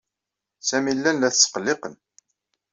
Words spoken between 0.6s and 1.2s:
Sami llan